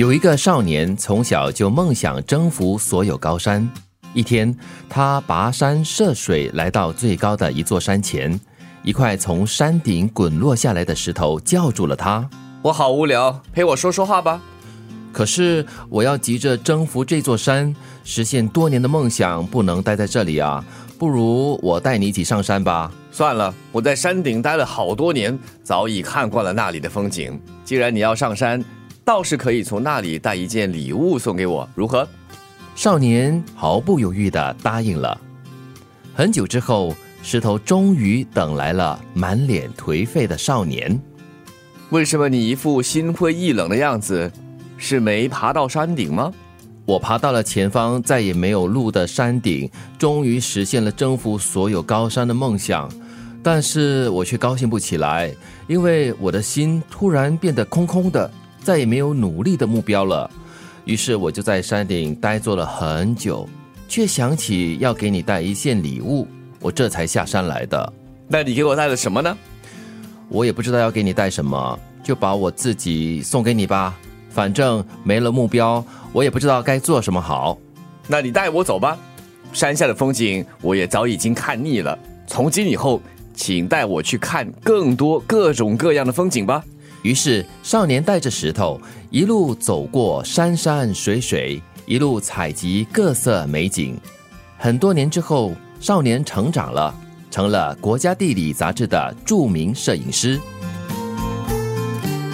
[0.00, 3.70] 有一个少年从小就梦想征服所有高山。
[4.14, 4.56] 一天，
[4.88, 8.40] 他跋山涉水来到最高的一座山前，
[8.82, 12.26] 一块从山顶滚落下来的石头叫住了他。
[12.62, 14.40] 我好无聊，陪我说说话吧。
[15.12, 20.64] 可是我要急着征服这座山，实现多年的梦想，不能待在这里啊！
[20.98, 22.90] 不如我带你一起上山吧。
[23.12, 27.38] 算了，我在山顶待了好多年，早已看惯了那里的风景。
[27.66, 28.64] 既然你要上山，
[29.04, 32.06] 倒是可以从那里带一件礼物送给我，如何？
[32.74, 35.20] 少年毫不犹豫地答应了。
[36.14, 40.98] 很久之后，石头终于等来了满脸颓废的少年。
[41.90, 44.30] 为什么你一副心灰意冷的样子？
[44.76, 46.32] 是没爬到山顶吗？
[46.86, 52.90] 我爬到了前方再也没有路的山顶，终于实现了征服所有高山的梦想。
[53.42, 55.34] 但是我却高兴不起来，
[55.66, 58.30] 因为我的心突然变得空空的，
[58.62, 60.30] 再也没有努力的目标了。
[60.84, 63.48] 于是我就在山顶呆坐了很久，
[63.88, 66.26] 却想起要给你带一件礼物，
[66.60, 67.92] 我这才下山来的。
[68.28, 69.36] 那你给我带了什么呢？
[70.28, 73.98] 我也不知道要给你带什么，就把我自己送给你吧。
[74.30, 77.58] 反正没了目标，我也不知道该做什么好。
[78.06, 78.96] 那你带我走吧，
[79.52, 81.98] 山下的风景我也早已经看腻了。
[82.26, 83.02] 从今以后，
[83.34, 86.64] 请带我去看更多各种各样的风景吧。
[87.02, 93.98] 于是，少年带着石头一路走过山山水水，一路采集各色美景。
[94.58, 96.94] 很多年之后，少年成长了，
[97.30, 100.38] 成了国家地理杂志的著名摄影师。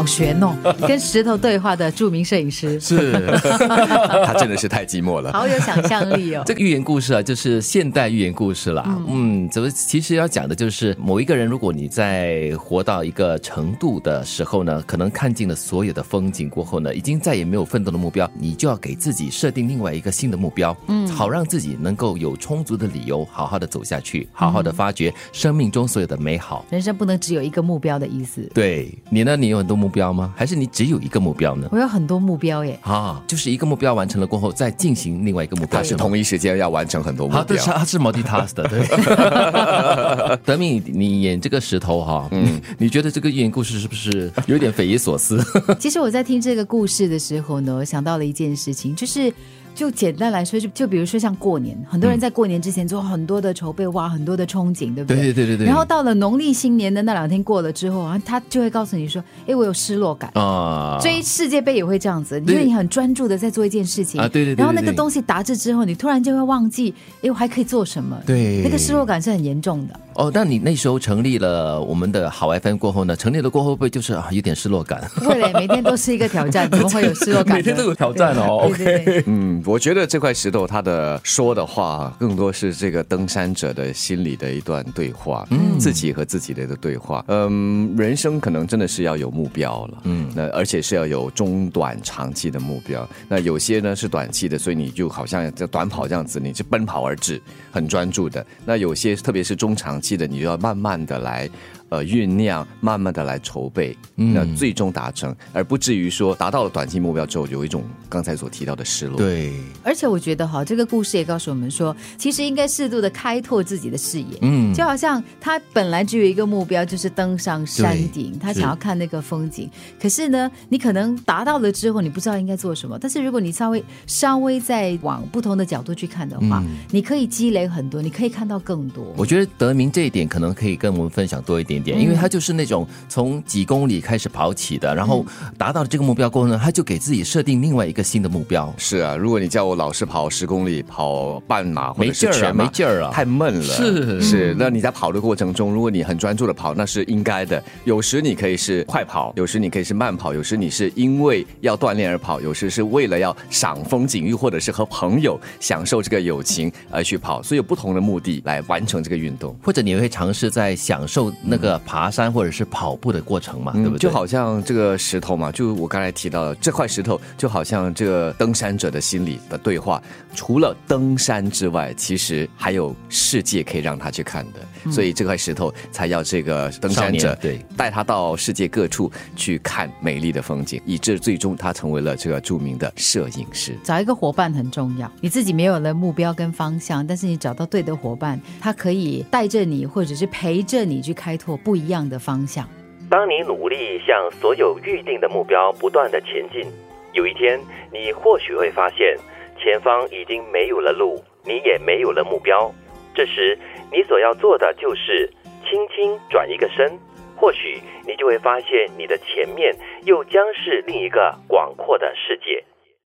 [0.00, 0.56] 好悬哦，
[0.88, 3.12] 跟石头对话的著名摄影师是，
[4.24, 6.42] 他真的是太寂寞了，好有想象力哦。
[6.46, 8.98] 这个寓言故事啊，就是现代寓言故事啦。
[9.08, 26.64] 嗯，怎么其实要讲的就是某一个人，如果你在活到一个程度的时候呢，可能看尽了所有的风景过后呢，已经再也没有奋斗的目标，你就要给自己设定另外一个新的目标，嗯，好让自己能够有充足的理由，好好的走下去，好好的发掘生命中所有的美好。
[26.70, 28.40] 人生不能只有一个目标的意思。
[28.54, 29.89] 对你呢，你有很多目。
[29.90, 30.32] 目标吗？
[30.36, 31.68] 还是你只有一个目标呢？
[31.72, 32.78] 我有很多目标耶！
[32.82, 37.56] 啊，就是一个目标完成了过后，再进行另外一个目标，是同一时间要完成很多目标。
[37.64, 38.68] 他是 multitask 的。
[38.68, 38.86] 对，
[40.46, 45.44] 德明，你演这个石头哈，嗯，你觉得这个寓言故事是不是有点匪夷所思？
[45.80, 49.32] 其实我在听这个故事的时候呢，我想到了一件事情，就是。
[49.74, 55.16] 就简单来说，就就比如说像过年，很多人在过年之前做很多的筹备，哇，很多的憧憬，对不对？
[55.16, 55.66] 对对对对。
[55.66, 64.54] 然后到了农历新年的那两天过了之后啊，他就会告诉你说：“哎，我有失落感啊。”追世界杯也会这样子，因为你很专注的在做一件事情啊，对对。
[64.54, 68.20] 然后那个东西达至之后，你突然就会忘记，哎，我还可以做什么？
[68.26, 69.98] 对，那个失落感是很严重的。
[70.20, 73.16] 哦，那你那时候成立了我们的好 FM 过后呢？
[73.16, 75.02] 成立了过后会不会就是啊有点失落感？
[75.14, 77.56] 不会，每天都是一个挑战， 怎么会有失落感？
[77.56, 78.68] 每天都有挑战哦。
[78.68, 87.24] OK，嗯，我觉得这块石头它的说的话，更多是这个登山者的心里的一段对话，嗯，自己和自己的一个对话。
[87.28, 93.08] 嗯，人生可能真的是要有目标了，嗯，那而且是要有中短长期的目标。
[93.26, 98.44] 那有些呢是短期的，所以你就好像在短跑这样子，你是奔跑而至，很专注的。
[98.66, 100.09] 那有些特别是中长期。
[100.10, 101.48] 记得你就要慢慢的来。
[101.90, 109.16] 呃，酝酿，慢慢的来筹备，那最终达成，而不至于说达到了短期目标之后，有一种刚才所提到的失落。
[109.16, 109.52] 对，
[109.82, 114.38] 而且我觉得哈，这个故事也告诉我们说，其实应该适度的开拓自己的视野。
[114.42, 119.68] 嗯，就好像他本来只有一个目标，就是登上山顶，他想要看那个风景。
[120.00, 122.96] 可是呢，你可能达到了之后，你不知道应该做什么。
[123.00, 126.62] 但是如果你稍微稍微再往不同的角度去看的话，
[126.92, 129.12] 你可以积累很多，你可以看到更多。
[129.16, 131.79] 我觉得德明这一点可能可以跟我们分享多一点。
[131.86, 135.24] 因为他就是那种从几公里开始跑起的，然后
[135.56, 138.72] 达到了这个目标过后呢，他就给自己设定另外一个新的目标。
[138.76, 143.62] 是啊，如果你叫我老是跑十公里、跑半马或者是全马，没劲儿啊，太闷了。
[143.62, 147.62] 是是，那你在跑的过程中，如果你很专注的跑，那是应该的。
[147.84, 159.54] 有时你可以是快跑，有时你可以是慢跑，有时你是因为要锻炼而跑，有时是为了要赏风景，又或者是和朋友享受这个友情而去跑，所以有不同的目的来完成这个运动。
[159.62, 161.69] 或者你会尝试在享受那个。
[161.80, 163.98] 爬山或者是跑步的过程嘛，对不对？
[163.98, 170.02] 就好像这个石头嘛，就我刚才提到的这块石头，就好像这个登山者的心理的对话。
[170.32, 183.76] 除了登山之外，其实还有世界可以让他去看的，所以这块石头才要这个登山者对带他到世界各处去看美丽的风景，以致最终他成为了这个著名的摄影师。
[183.82, 192.68] 找一个伙伴很重要，你自己没有了目标跟方向，但是你找到对的伙伴，他可以带着你，或者是陪着你去开拓不一样的方向。
[193.10, 196.70] 当你努力向所有预定的目标不断的前进。
[197.12, 197.58] 有一天，
[197.92, 199.18] 你或许会发现
[199.58, 202.72] 前方已经没有了路，你也没有了目标。
[203.14, 203.58] 这时，
[203.90, 205.28] 你所要做的就是
[205.68, 206.96] 轻轻转一个身，
[207.36, 209.74] 或许你就会发现你的前面
[210.04, 212.62] 又将是另一个广阔的世界。